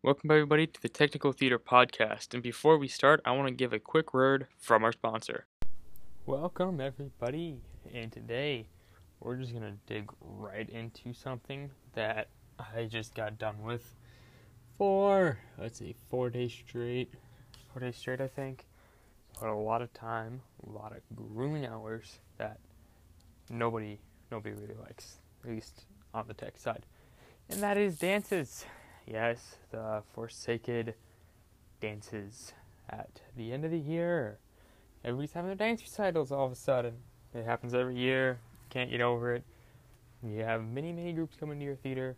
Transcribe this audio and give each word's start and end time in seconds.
Welcome, 0.00 0.30
everybody, 0.30 0.68
to 0.68 0.80
the 0.80 0.88
Technical 0.88 1.32
Theater 1.32 1.58
Podcast. 1.58 2.32
And 2.32 2.40
before 2.40 2.78
we 2.78 2.86
start, 2.86 3.20
I 3.24 3.32
want 3.32 3.48
to 3.48 3.54
give 3.54 3.72
a 3.72 3.80
quick 3.80 4.14
word 4.14 4.46
from 4.56 4.84
our 4.84 4.92
sponsor. 4.92 5.46
Welcome, 6.24 6.80
everybody. 6.80 7.56
And 7.92 8.12
today, 8.12 8.68
we're 9.18 9.34
just 9.34 9.50
going 9.50 9.64
to 9.64 9.76
dig 9.92 10.08
right 10.20 10.70
into 10.70 11.12
something 11.12 11.72
that 11.94 12.28
I 12.60 12.84
just 12.84 13.16
got 13.16 13.38
done 13.38 13.60
with 13.60 13.96
for, 14.76 15.40
let's 15.58 15.80
see, 15.80 15.96
four 16.08 16.30
days 16.30 16.52
straight. 16.52 17.12
Four 17.72 17.80
days 17.80 17.96
straight, 17.96 18.20
I 18.20 18.28
think. 18.28 18.66
But 19.40 19.48
a 19.48 19.54
lot 19.56 19.82
of 19.82 19.92
time, 19.94 20.42
a 20.64 20.70
lot 20.70 20.92
of 20.92 21.00
grueling 21.16 21.66
hours 21.66 22.20
that 22.36 22.60
nobody, 23.50 23.98
nobody 24.30 24.54
really 24.54 24.76
likes, 24.80 25.16
at 25.42 25.50
least 25.50 25.86
on 26.14 26.28
the 26.28 26.34
tech 26.34 26.56
side. 26.56 26.86
And 27.50 27.60
that 27.64 27.76
is 27.76 27.98
dances. 27.98 28.64
Yes, 29.10 29.56
the 29.70 30.02
Forsaken 30.12 30.92
dances 31.80 32.52
at 32.90 33.22
the 33.36 33.52
end 33.52 33.64
of 33.64 33.70
the 33.70 33.78
year. 33.78 34.38
Everybody's 35.02 35.32
having 35.32 35.48
their 35.48 35.56
dance 35.56 35.80
recitals 35.80 36.30
all 36.30 36.44
of 36.44 36.52
a 36.52 36.56
sudden. 36.56 36.94
It 37.32 37.46
happens 37.46 37.72
every 37.72 37.96
year. 37.96 38.38
Can't 38.68 38.90
get 38.90 39.00
over 39.00 39.34
it. 39.34 39.44
You 40.22 40.40
have 40.40 40.62
many, 40.62 40.92
many 40.92 41.14
groups 41.14 41.36
coming 41.36 41.58
to 41.58 41.64
your 41.64 41.76
theater, 41.76 42.16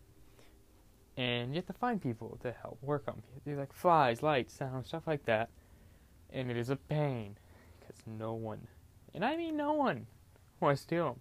and 1.15 1.51
you 1.51 1.57
have 1.57 1.67
to 1.67 1.73
find 1.73 2.01
people 2.01 2.37
to 2.41 2.51
help 2.61 2.77
work 2.81 3.03
on. 3.07 3.21
Things 3.45 3.57
like 3.57 3.71
flies, 3.71 4.21
lights, 4.21 4.53
sound, 4.53 4.85
stuff 4.85 5.03
like 5.07 5.23
that. 5.25 5.49
And 6.33 6.51
it 6.51 6.57
is 6.57 6.69
a 6.69 6.75
pain 6.75 7.37
because 7.79 8.01
no 8.05 8.33
one, 8.33 8.67
and 9.13 9.23
I 9.23 9.37
mean 9.37 9.55
no 9.55 9.71
one, 9.73 10.07
wants 10.59 10.81
to 10.83 10.95
do 10.95 11.03
them. 11.03 11.19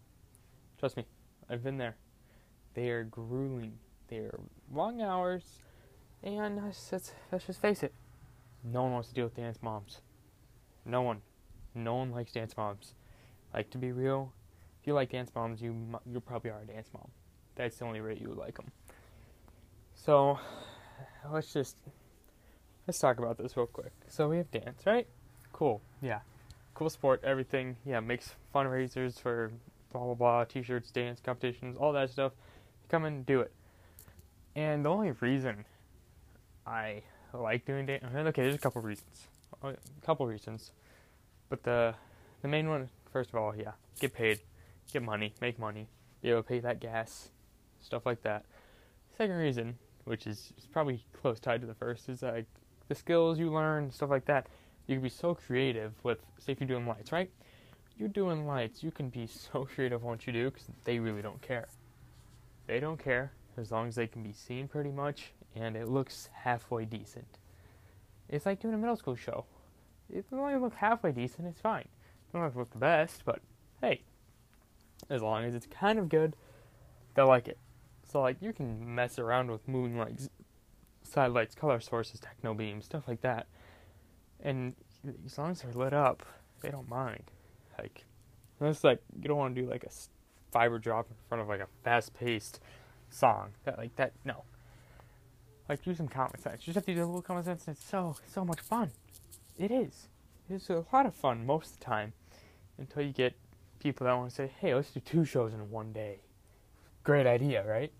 Trust 0.78 0.96
me, 0.96 1.04
I've 1.48 1.62
been 1.62 1.78
there. 1.78 1.96
They 2.74 2.90
are 2.90 3.04
grueling. 3.04 3.78
They 4.10 4.18
are 4.18 4.40
long 4.74 5.00
hours, 5.00 5.44
and 6.24 6.56
let's, 6.64 6.90
let's, 6.90 7.12
let's 7.30 7.46
just 7.46 7.62
face 7.62 7.84
it, 7.84 7.94
no 8.64 8.82
one 8.82 8.92
wants 8.92 9.08
to 9.08 9.14
deal 9.14 9.24
with 9.24 9.36
dance 9.36 9.58
moms. 9.62 10.00
No 10.84 11.02
one. 11.02 11.22
No 11.76 11.94
one 11.94 12.10
likes 12.10 12.32
dance 12.32 12.56
moms. 12.56 12.94
Like, 13.54 13.70
to 13.70 13.78
be 13.78 13.92
real, 13.92 14.32
if 14.80 14.86
you 14.88 14.94
like 14.94 15.10
dance 15.10 15.30
moms, 15.34 15.62
you, 15.62 15.76
you 16.12 16.18
probably 16.20 16.50
are 16.50 16.60
a 16.60 16.66
dance 16.66 16.88
mom. 16.92 17.08
That's 17.54 17.76
the 17.76 17.84
only 17.84 18.00
way 18.00 18.18
you 18.20 18.28
would 18.28 18.38
like 18.38 18.56
them. 18.56 18.72
So, 19.94 20.40
let's 21.30 21.52
just, 21.52 21.76
let's 22.88 22.98
talk 22.98 23.18
about 23.18 23.38
this 23.38 23.56
real 23.56 23.66
quick. 23.66 23.92
So, 24.08 24.28
we 24.28 24.38
have 24.38 24.50
dance, 24.50 24.82
right? 24.86 25.06
Cool. 25.52 25.80
Yeah. 26.02 26.20
Cool 26.74 26.90
sport, 26.90 27.22
everything. 27.22 27.76
Yeah, 27.84 28.00
makes 28.00 28.34
fundraisers 28.52 29.20
for 29.20 29.52
blah, 29.92 30.04
blah, 30.04 30.14
blah, 30.14 30.44
t 30.44 30.62
shirts, 30.62 30.90
dance 30.90 31.20
competitions, 31.24 31.76
all 31.78 31.92
that 31.92 32.10
stuff. 32.10 32.32
Come 32.88 33.04
and 33.04 33.24
do 33.24 33.40
it. 33.40 33.52
And 34.56 34.84
the 34.84 34.90
only 34.90 35.12
reason 35.12 35.64
I 36.66 37.02
like 37.32 37.64
doing 37.64 37.86
dance, 37.86 38.04
okay, 38.04 38.42
there's 38.42 38.54
a 38.54 38.58
couple 38.58 38.82
reasons, 38.82 39.28
oh, 39.62 39.68
a 39.68 40.06
couple 40.06 40.26
reasons, 40.26 40.72
but 41.48 41.62
the 41.62 41.94
the 42.42 42.48
main 42.48 42.68
one, 42.68 42.88
first 43.12 43.30
of 43.30 43.36
all, 43.36 43.54
yeah, 43.54 43.72
get 44.00 44.14
paid, 44.14 44.40
get 44.92 45.02
money, 45.02 45.34
make 45.40 45.58
money, 45.58 45.88
be 46.22 46.30
able 46.30 46.42
to 46.42 46.48
pay 46.48 46.58
that 46.60 46.80
gas, 46.80 47.28
stuff 47.80 48.06
like 48.06 48.22
that. 48.22 48.44
Second 49.16 49.36
reason, 49.36 49.78
which 50.04 50.26
is, 50.26 50.52
is 50.56 50.66
probably 50.66 51.04
close 51.20 51.38
tied 51.38 51.60
to 51.60 51.66
the 51.66 51.74
first, 51.74 52.08
is 52.08 52.22
like 52.22 52.46
the 52.88 52.94
skills 52.94 53.38
you 53.38 53.52
learn, 53.52 53.90
stuff 53.90 54.10
like 54.10 54.24
that. 54.24 54.46
You 54.86 54.96
can 54.96 55.02
be 55.02 55.10
so 55.10 55.34
creative 55.34 55.92
with, 56.02 56.18
say, 56.38 56.52
if 56.52 56.60
you're 56.60 56.66
doing 56.66 56.86
lights, 56.86 57.12
right? 57.12 57.30
You're 57.98 58.08
doing 58.08 58.46
lights, 58.46 58.82
you 58.82 58.90
can 58.90 59.10
be 59.10 59.26
so 59.26 59.68
creative 59.74 60.02
on 60.02 60.10
what 60.12 60.26
you 60.26 60.32
do 60.32 60.50
because 60.50 60.66
they 60.84 60.98
really 60.98 61.22
don't 61.22 61.42
care. 61.42 61.68
They 62.66 62.80
don't 62.80 62.98
care 62.98 63.32
as 63.60 63.70
long 63.70 63.88
as 63.88 63.94
they 63.94 64.06
can 64.06 64.22
be 64.22 64.32
seen 64.32 64.66
pretty 64.68 64.90
much 64.90 65.32
and 65.54 65.76
it 65.76 65.88
looks 65.88 66.28
halfway 66.32 66.84
decent. 66.84 67.38
It's 68.28 68.46
like 68.46 68.60
doing 68.60 68.74
a 68.74 68.78
middle 68.78 68.96
school 68.96 69.16
show. 69.16 69.44
If 70.08 70.24
it 70.32 70.36
only 70.36 70.56
look 70.56 70.74
halfway 70.74 71.12
decent, 71.12 71.48
it's 71.48 71.60
fine. 71.60 71.82
It 71.82 72.32
don't 72.32 72.42
have 72.42 72.52
to 72.52 72.58
look 72.58 72.70
the 72.70 72.78
best, 72.78 73.22
but 73.24 73.40
hey, 73.80 74.02
as 75.08 75.22
long 75.22 75.44
as 75.44 75.54
it's 75.54 75.66
kind 75.66 75.98
of 75.98 76.08
good, 76.08 76.36
they'll 77.14 77.26
like 77.26 77.48
it. 77.48 77.58
So 78.10 78.20
like 78.20 78.36
you 78.40 78.52
can 78.52 78.94
mess 78.94 79.18
around 79.18 79.50
with 79.50 79.66
moving 79.68 79.98
lights, 79.98 80.28
sidelights, 81.02 81.54
color 81.54 81.80
sources, 81.80 82.20
techno 82.20 82.54
beams, 82.54 82.84
stuff 82.84 83.04
like 83.06 83.20
that, 83.22 83.46
and 84.42 84.74
as 85.24 85.38
long 85.38 85.50
as 85.50 85.62
they're 85.62 85.72
lit 85.72 85.92
up, 85.92 86.24
they 86.60 86.70
don't 86.70 86.88
mind. 86.88 87.24
Like, 87.78 88.04
it's 88.60 88.84
like 88.84 89.00
you 89.20 89.28
don't 89.28 89.38
want 89.38 89.54
to 89.54 89.62
do 89.62 89.68
like 89.68 89.84
a 89.84 89.90
fiber 90.52 90.78
drop 90.78 91.06
in 91.08 91.16
front 91.28 91.42
of 91.42 91.48
like 91.48 91.60
a 91.60 91.68
fast-paced 91.84 92.60
song. 93.10 93.50
That 93.64 93.78
like 93.78 93.94
that 93.96 94.12
no. 94.24 94.44
Like 95.68 95.84
do 95.84 95.94
some 95.94 96.08
common 96.08 96.38
sense. 96.40 96.62
You 96.62 96.72
just 96.72 96.76
have 96.76 96.86
to 96.86 96.94
do 96.94 97.04
a 97.04 97.06
little 97.06 97.22
common 97.22 97.44
sense 97.44 97.66
and 97.66 97.76
it's 97.76 97.84
so 97.84 98.16
so 98.26 98.44
much 98.44 98.60
fun. 98.60 98.90
It 99.58 99.70
is. 99.70 100.08
It's 100.48 100.70
a 100.70 100.84
lot 100.92 101.06
of 101.06 101.14
fun 101.14 101.46
most 101.46 101.74
of 101.74 101.78
the 101.78 101.84
time. 101.84 102.12
Until 102.78 103.02
you 103.02 103.12
get 103.12 103.34
people 103.78 104.06
that 104.06 104.14
want 104.14 104.30
to 104.30 104.34
say, 104.34 104.50
Hey, 104.58 104.74
let's 104.74 104.90
do 104.90 105.00
two 105.00 105.24
shows 105.24 105.52
in 105.52 105.70
one 105.70 105.92
day. 105.92 106.20
Great 107.04 107.26
idea, 107.26 107.64
right? 107.66 107.92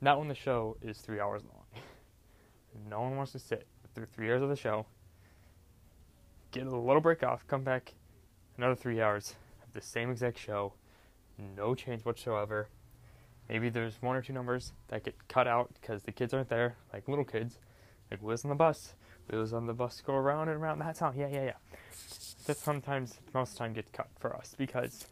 Not 0.00 0.18
when 0.18 0.28
the 0.28 0.34
show 0.34 0.76
is 0.82 0.98
three 0.98 1.20
hours 1.20 1.42
long. 1.44 1.82
no 2.88 3.00
one 3.02 3.16
wants 3.16 3.32
to 3.32 3.38
sit 3.38 3.66
through 3.94 4.06
three 4.06 4.30
hours 4.30 4.42
of 4.42 4.48
the 4.48 4.56
show, 4.56 4.86
get 6.52 6.66
a 6.66 6.70
little 6.70 7.00
break 7.00 7.22
off, 7.22 7.46
come 7.46 7.62
back 7.62 7.92
another 8.56 8.74
three 8.74 9.00
hours 9.00 9.34
of 9.66 9.72
the 9.72 9.80
same 9.80 10.10
exact 10.10 10.38
show, 10.38 10.72
no 11.56 11.74
change 11.74 12.04
whatsoever, 12.04 12.68
Maybe 13.50 13.68
there's 13.68 14.00
one 14.00 14.14
or 14.14 14.22
two 14.22 14.32
numbers 14.32 14.72
that 14.88 15.02
get 15.02 15.16
cut 15.26 15.48
out 15.48 15.70
because 15.80 16.04
the 16.04 16.12
kids 16.12 16.32
aren't 16.32 16.48
there, 16.48 16.76
like 16.92 17.08
little 17.08 17.24
kids, 17.24 17.58
like 18.08 18.22
Wheels 18.22 18.44
on 18.44 18.48
the 18.48 18.54
bus. 18.54 18.94
Wheels 19.28 19.52
on 19.52 19.66
the 19.66 19.74
bus 19.74 20.00
go 20.06 20.14
around 20.14 20.48
and 20.48 20.62
around 20.62 20.78
that 20.78 20.96
song. 20.96 21.14
Yeah, 21.16 21.26
yeah, 21.26 21.44
yeah. 21.46 21.52
That 22.46 22.56
sometimes, 22.56 23.18
most 23.34 23.50
of 23.50 23.54
the 23.54 23.58
time, 23.58 23.72
gets 23.72 23.90
cut 23.90 24.06
for 24.20 24.36
us 24.36 24.54
because 24.56 25.08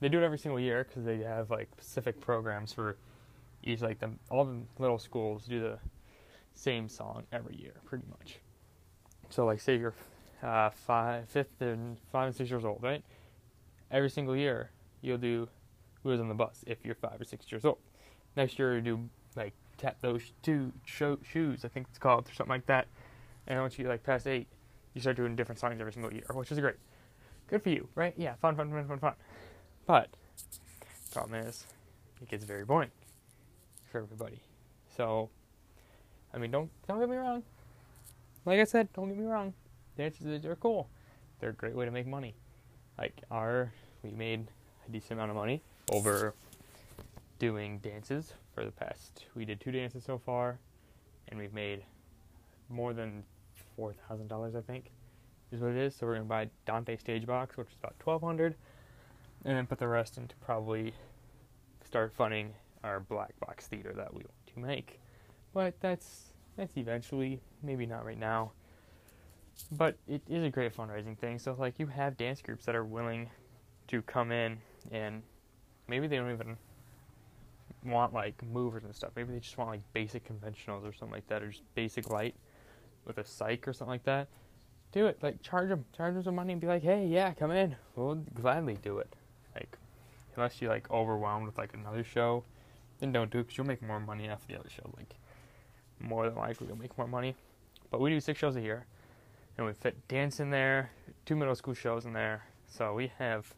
they 0.00 0.08
do 0.08 0.18
it 0.18 0.24
every 0.24 0.38
single 0.38 0.58
year 0.58 0.84
because 0.84 1.04
they 1.04 1.18
have 1.18 1.50
like 1.50 1.68
specific 1.78 2.22
programs 2.22 2.72
for 2.72 2.96
each, 3.62 3.82
like 3.82 3.98
the 3.98 4.12
all 4.30 4.46
the 4.46 4.62
little 4.78 4.98
schools 4.98 5.44
do 5.44 5.60
the 5.60 5.78
same 6.54 6.88
song 6.88 7.24
every 7.32 7.56
year, 7.56 7.74
pretty 7.84 8.06
much. 8.08 8.38
So, 9.28 9.44
like, 9.44 9.60
say 9.60 9.76
you're 9.76 9.94
uh, 10.42 10.70
five, 10.70 11.28
fifth, 11.28 11.60
and 11.60 11.98
five 12.10 12.28
and 12.28 12.34
six 12.34 12.48
years 12.48 12.64
old, 12.64 12.82
right? 12.82 13.04
Every 13.90 14.08
single 14.08 14.34
year, 14.34 14.70
you'll 15.02 15.18
do 15.18 15.48
who 16.04 16.12
is 16.12 16.20
on 16.20 16.28
the 16.28 16.34
bus 16.34 16.62
if 16.66 16.84
you're 16.84 16.94
five 16.94 17.20
or 17.20 17.24
six 17.24 17.50
years 17.50 17.64
old. 17.64 17.78
Next 18.36 18.58
year, 18.58 18.76
you 18.76 18.80
do 18.80 19.08
like 19.34 19.54
tap 19.78 19.96
those 20.00 20.32
two 20.42 20.72
sho- 20.84 21.18
shoes, 21.24 21.64
I 21.64 21.68
think 21.68 21.86
it's 21.90 21.98
called, 21.98 22.28
or 22.28 22.34
something 22.34 22.50
like 22.50 22.66
that. 22.66 22.86
And 23.48 23.60
once 23.60 23.78
you 23.78 23.88
like 23.88 24.04
past 24.04 24.26
eight, 24.26 24.46
you 24.92 25.00
start 25.00 25.16
doing 25.16 25.34
different 25.34 25.58
songs 25.58 25.80
every 25.80 25.92
single 25.92 26.12
year, 26.12 26.24
which 26.32 26.52
is 26.52 26.60
great. 26.60 26.76
Good 27.48 27.62
for 27.62 27.70
you, 27.70 27.88
right? 27.94 28.14
Yeah, 28.16 28.34
fun, 28.34 28.54
fun, 28.54 28.70
fun, 28.70 28.86
fun, 28.86 28.98
fun. 28.98 29.14
But 29.86 30.08
problem 31.12 31.40
is, 31.40 31.66
it 32.20 32.28
gets 32.28 32.44
very 32.44 32.64
boring 32.64 32.90
for 33.90 34.00
everybody. 34.00 34.40
So, 34.96 35.30
I 36.32 36.38
mean, 36.38 36.50
don't 36.50 36.70
don't 36.86 37.00
get 37.00 37.08
me 37.08 37.16
wrong. 37.16 37.42
Like 38.44 38.60
I 38.60 38.64
said, 38.64 38.92
don't 38.92 39.08
get 39.08 39.18
me 39.18 39.24
wrong. 39.24 39.54
The 39.96 40.04
dances 40.04 40.44
are 40.44 40.56
cool. 40.56 40.88
They're 41.40 41.50
a 41.50 41.54
great 41.54 41.74
way 41.74 41.84
to 41.86 41.90
make 41.90 42.06
money. 42.06 42.34
Like 42.98 43.22
our, 43.30 43.72
we 44.02 44.10
made 44.10 44.48
a 44.86 44.90
decent 44.92 45.12
amount 45.12 45.30
of 45.30 45.36
money 45.36 45.62
over 45.90 46.34
doing 47.38 47.78
dances 47.78 48.32
for 48.54 48.64
the 48.64 48.70
past. 48.70 49.26
We 49.34 49.44
did 49.44 49.60
two 49.60 49.72
dances 49.72 50.04
so 50.04 50.18
far, 50.18 50.58
and 51.28 51.38
we've 51.38 51.52
made 51.52 51.84
more 52.68 52.92
than 52.92 53.24
four 53.76 53.92
thousand 53.92 54.28
dollars, 54.28 54.54
I 54.54 54.60
think, 54.60 54.90
is 55.52 55.60
what 55.60 55.70
it 55.70 55.76
is. 55.76 55.94
So 55.94 56.06
we're 56.06 56.14
gonna 56.14 56.24
buy 56.24 56.48
Dante 56.66 56.96
Stage 56.96 57.26
Box, 57.26 57.56
which 57.56 57.68
is 57.68 57.76
about 57.78 57.98
twelve 57.98 58.22
hundred, 58.22 58.54
and 59.44 59.56
then 59.56 59.66
put 59.66 59.78
the 59.78 59.88
rest 59.88 60.16
into 60.16 60.34
probably 60.36 60.94
start 61.84 62.12
funding 62.12 62.54
our 62.82 63.00
black 63.00 63.38
box 63.40 63.66
theater 63.66 63.92
that 63.96 64.12
we 64.12 64.18
want 64.18 64.46
to 64.54 64.58
make. 64.58 65.00
But 65.52 65.80
that's 65.80 66.32
that's 66.56 66.76
eventually, 66.76 67.40
maybe 67.62 67.86
not 67.86 68.04
right 68.04 68.18
now. 68.18 68.52
But 69.70 69.96
it 70.08 70.22
is 70.28 70.42
a 70.44 70.50
great 70.50 70.76
fundraising 70.76 71.16
thing. 71.16 71.38
So 71.38 71.54
like 71.58 71.78
you 71.78 71.86
have 71.86 72.16
dance 72.16 72.42
groups 72.42 72.64
that 72.66 72.74
are 72.74 72.84
willing 72.84 73.30
to 73.88 74.02
come 74.02 74.32
in 74.32 74.58
and 74.90 75.22
maybe 75.88 76.06
they 76.06 76.16
don't 76.16 76.32
even 76.32 76.56
want 77.84 78.14
like 78.14 78.42
movers 78.42 78.84
and 78.84 78.94
stuff. 78.94 79.10
Maybe 79.16 79.32
they 79.32 79.40
just 79.40 79.58
want 79.58 79.70
like 79.70 79.92
basic 79.92 80.26
conventionals 80.26 80.88
or 80.88 80.92
something 80.92 81.14
like 81.14 81.28
that, 81.28 81.42
or 81.42 81.48
just 81.48 81.62
basic 81.74 82.10
light 82.10 82.34
with 83.04 83.18
a 83.18 83.22
cyc 83.22 83.66
or 83.66 83.72
something 83.72 83.92
like 83.92 84.04
that. 84.04 84.28
Do 84.92 85.06
it. 85.06 85.18
Like 85.22 85.42
charge 85.42 85.68
them, 85.68 85.84
charge 85.96 86.14
them 86.14 86.22
some 86.22 86.34
money, 86.34 86.52
and 86.52 86.60
be 86.60 86.66
like, 86.66 86.82
hey, 86.82 87.06
yeah, 87.06 87.32
come 87.32 87.50
in. 87.50 87.76
We'll 87.96 88.16
gladly 88.34 88.78
do 88.82 88.98
it. 88.98 89.14
Like, 89.54 89.76
unless 90.36 90.62
you 90.62 90.68
like 90.68 90.90
overwhelmed 90.90 91.46
with 91.46 91.58
like 91.58 91.74
another 91.74 92.04
show, 92.04 92.44
then 93.00 93.12
don't 93.12 93.30
do 93.30 93.38
it 93.38 93.42
because 93.44 93.58
you'll 93.58 93.66
make 93.66 93.82
more 93.82 94.00
money 94.00 94.28
after 94.28 94.52
the 94.52 94.58
other 94.58 94.70
show. 94.70 94.90
Like, 94.96 95.14
more 96.00 96.28
than 96.28 96.36
likely 96.36 96.66
you'll 96.66 96.78
make 96.78 96.96
more 96.96 97.06
money. 97.08 97.34
But 97.90 98.00
we 98.00 98.10
do 98.10 98.20
six 98.20 98.38
shows 98.38 98.56
a 98.56 98.60
year, 98.60 98.86
and 99.56 99.66
we 99.66 99.72
fit 99.72 100.08
dance 100.08 100.40
in 100.40 100.50
there, 100.50 100.90
two 101.26 101.36
middle 101.36 101.54
school 101.54 101.74
shows 101.74 102.06
in 102.06 102.12
there. 102.12 102.44
So 102.66 102.94
we 102.94 103.12
have 103.18 103.54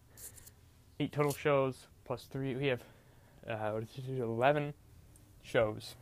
eight 1.01 1.13
total 1.13 1.33
shows 1.33 1.87
plus 2.07 2.25
three. 2.25 2.55
We 2.55 2.69
have 2.69 2.83
uh, 3.49 3.81
eleven 4.07 4.75
shows 5.43 5.97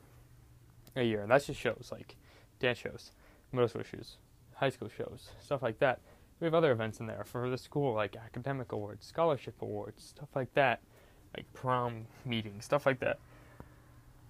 a 0.95 1.03
year. 1.03 1.25
That's 1.29 1.47
just 1.47 1.61
shows 1.61 1.89
like 1.91 2.17
dance 2.61 2.79
shows, 2.79 3.13
middle 3.53 3.69
school 3.69 3.83
shows, 3.83 4.17
high 4.55 4.71
school 4.71 4.89
shows, 4.89 5.31
stuff 5.43 5.63
like 5.63 5.79
that. 5.81 6.01
We 6.41 6.47
have 6.47 6.55
other 6.55 6.73
events 6.73 7.01
in 7.01 7.07
there 7.07 7.25
for 7.25 7.49
the 7.49 7.59
school, 7.59 7.95
like 7.95 8.17
academic 8.17 8.73
awards, 8.73 9.07
scholarship 9.07 9.55
awards, 9.63 10.05
stuff 10.05 10.29
like 10.35 10.53
that, 10.55 10.81
like 11.37 11.53
prom 11.53 12.07
meetings, 12.25 12.65
stuff 12.65 12.87
like 12.87 13.01
that. 13.01 13.19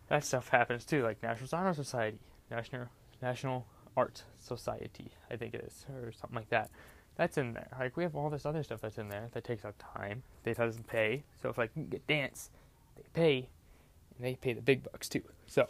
That 0.08 0.24
stuff 0.24 0.48
happens 0.48 0.84
too, 0.84 1.02
like 1.02 1.22
National 1.22 1.48
Honor 1.52 1.74
Society, 1.74 2.18
National 2.50 2.86
National 3.22 3.66
Art 3.96 4.22
Society, 4.38 5.12
I 5.30 5.36
think 5.36 5.54
it 5.54 5.64
is, 5.66 5.86
or 5.94 6.12
something 6.12 6.36
like 6.36 6.50
that. 6.50 6.70
That's 7.16 7.38
in 7.38 7.52
there. 7.52 7.68
Like 7.78 7.96
we 7.96 8.02
have 8.02 8.16
all 8.16 8.30
this 8.30 8.44
other 8.44 8.62
stuff 8.62 8.80
that's 8.80 8.98
in 8.98 9.08
there 9.08 9.28
that 9.32 9.44
takes 9.44 9.64
up 9.64 9.74
time. 9.94 10.22
That 10.42 10.56
doesn't 10.56 10.86
pay. 10.86 11.22
So 11.40 11.48
if 11.48 11.58
like 11.58 11.70
you 11.76 11.84
get 11.84 12.06
dance, 12.06 12.50
they 12.96 13.04
pay, 13.12 13.48
and 14.16 14.26
they 14.26 14.34
pay 14.34 14.52
the 14.52 14.62
big 14.62 14.82
bucks 14.82 15.08
too. 15.08 15.22
So 15.46 15.68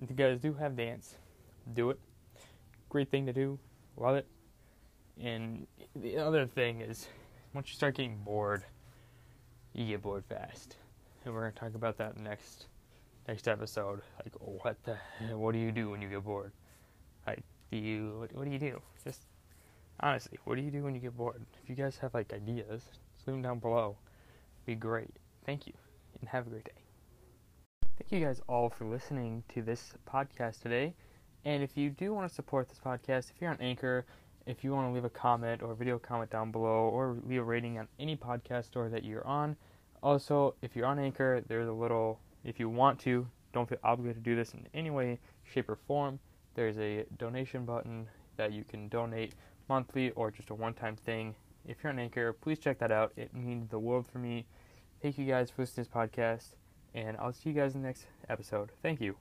if 0.00 0.08
you 0.08 0.16
guys 0.16 0.40
do 0.40 0.54
have 0.54 0.76
dance, 0.76 1.16
do 1.74 1.90
it. 1.90 1.98
Great 2.88 3.10
thing 3.10 3.26
to 3.26 3.32
do. 3.32 3.58
Love 3.96 4.16
it. 4.16 4.26
And 5.20 5.66
the 5.94 6.16
other 6.18 6.46
thing 6.46 6.80
is, 6.80 7.08
once 7.52 7.68
you 7.68 7.74
start 7.74 7.96
getting 7.96 8.16
bored, 8.18 8.64
you 9.74 9.86
get 9.86 10.02
bored 10.02 10.24
fast. 10.24 10.76
And 11.24 11.34
we're 11.34 11.40
gonna 11.40 11.52
talk 11.52 11.74
about 11.74 11.98
that 11.98 12.18
next 12.18 12.66
next 13.28 13.48
episode. 13.48 14.00
Like, 14.18 14.34
what 14.40 14.82
the 14.84 14.96
what 15.36 15.52
do 15.52 15.58
you 15.58 15.72
do 15.72 15.90
when 15.90 16.00
you 16.00 16.08
get 16.08 16.24
bored? 16.24 16.52
Like, 17.26 17.42
do 17.70 17.76
you 17.76 18.16
what, 18.18 18.34
what 18.34 18.44
do 18.46 18.50
you 18.50 18.58
do? 18.58 18.80
Just 19.04 19.20
honestly, 20.02 20.38
what 20.44 20.56
do 20.56 20.62
you 20.62 20.70
do 20.70 20.82
when 20.82 20.94
you 20.94 21.00
get 21.00 21.16
bored? 21.16 21.44
If 21.62 21.70
you 21.70 21.76
guys 21.76 21.96
have 21.98 22.14
like 22.14 22.32
ideas, 22.32 22.82
just 23.14 23.26
leave 23.26 23.34
them 23.34 23.42
down 23.42 23.58
below. 23.58 23.96
It'd 24.58 24.66
be 24.66 24.74
great. 24.74 25.10
Thank 25.46 25.66
you, 25.66 25.74
and 26.20 26.28
have 26.28 26.46
a 26.46 26.50
great 26.50 26.64
day. 26.64 26.72
Thank 27.98 28.10
you 28.10 28.26
guys 28.26 28.40
all 28.48 28.68
for 28.68 28.84
listening 28.84 29.44
to 29.54 29.62
this 29.62 29.94
podcast 30.10 30.60
today. 30.60 30.94
And 31.44 31.62
if 31.62 31.76
you 31.76 31.90
do 31.90 32.12
want 32.14 32.28
to 32.28 32.34
support 32.34 32.68
this 32.68 32.78
podcast, 32.78 33.30
if 33.30 33.40
you're 33.40 33.50
on 33.50 33.60
Anchor, 33.60 34.04
if 34.46 34.64
you 34.64 34.72
want 34.72 34.88
to 34.88 34.92
leave 34.92 35.04
a 35.04 35.10
comment 35.10 35.62
or 35.62 35.72
a 35.72 35.76
video 35.76 35.98
comment 35.98 36.30
down 36.30 36.50
below, 36.50 36.88
or 36.88 37.16
leave 37.26 37.40
a 37.40 37.44
rating 37.44 37.78
on 37.78 37.88
any 37.98 38.16
podcast 38.16 38.66
store 38.66 38.88
that 38.88 39.04
you're 39.04 39.26
on. 39.26 39.56
Also, 40.02 40.54
if 40.62 40.74
you're 40.74 40.86
on 40.86 40.98
Anchor, 40.98 41.42
there's 41.46 41.68
a 41.68 41.72
little, 41.72 42.18
if 42.44 42.58
you 42.58 42.68
want 42.68 42.98
to, 43.00 43.26
don't 43.52 43.68
feel 43.68 43.78
obligated 43.84 44.24
to 44.24 44.30
do 44.30 44.34
this 44.34 44.54
in 44.54 44.66
any 44.74 44.90
way, 44.90 45.18
shape, 45.44 45.68
or 45.68 45.76
form. 45.76 46.18
There's 46.54 46.78
a 46.78 47.04
donation 47.18 47.64
button 47.64 48.08
that 48.36 48.52
you 48.52 48.64
can 48.64 48.88
donate 48.88 49.34
monthly 49.68 50.10
or 50.10 50.30
just 50.30 50.50
a 50.50 50.54
one 50.54 50.74
time 50.74 50.96
thing. 50.96 51.34
If 51.66 51.82
you're 51.82 51.92
on 51.92 51.98
Anchor, 51.98 52.32
please 52.32 52.58
check 52.58 52.78
that 52.78 52.90
out. 52.90 53.12
It 53.16 53.34
means 53.34 53.68
the 53.68 53.78
world 53.78 54.06
for 54.10 54.18
me. 54.18 54.46
Thank 55.00 55.18
you 55.18 55.26
guys 55.26 55.50
for 55.50 55.62
listening 55.62 55.84
to 55.84 55.90
this 55.90 55.96
podcast, 55.96 56.54
and 56.94 57.16
I'll 57.16 57.32
see 57.32 57.50
you 57.50 57.54
guys 57.54 57.74
in 57.74 57.82
the 57.82 57.88
next 57.88 58.06
episode. 58.28 58.70
Thank 58.82 59.00
you. 59.00 59.16